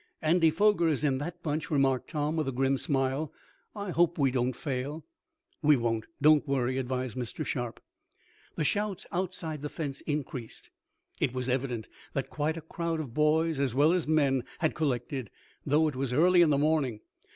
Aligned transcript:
"Andy 0.19 0.49
Foger 0.49 0.87
is 0.87 1.03
in 1.03 1.19
that 1.19 1.43
bunch," 1.43 1.69
remarked 1.69 2.07
Tom 2.09 2.35
with 2.35 2.47
a 2.47 2.51
grim 2.51 2.75
smile. 2.75 3.31
"I 3.75 3.91
hope 3.91 4.17
we 4.17 4.31
don't 4.31 4.55
fail." 4.55 5.05
"We 5.61 5.75
won't. 5.77 6.07
Don't 6.19 6.47
worry," 6.47 6.79
advised 6.79 7.15
Mr. 7.15 7.45
Sharp. 7.45 7.79
The 8.55 8.63
shouts 8.63 9.05
outside 9.11 9.61
the 9.61 9.69
fence 9.69 10.01
increased. 10.07 10.71
It 11.19 11.35
was 11.35 11.49
evident 11.49 11.87
that 12.13 12.31
quite 12.31 12.57
a 12.57 12.61
crowd 12.61 12.99
of 12.99 13.13
boys, 13.13 13.59
as 13.59 13.75
well 13.75 13.93
as 13.93 14.07
men, 14.07 14.43
had 14.57 14.73
collected, 14.73 15.29
though 15.67 15.87
it 15.87 15.95
was 15.95 16.13
early 16.13 16.41
in 16.41 16.49
the 16.49 16.57
morning. 16.57 17.01